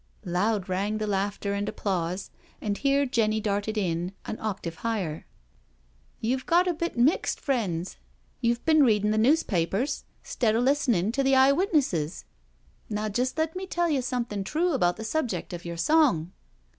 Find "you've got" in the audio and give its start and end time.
6.21-6.67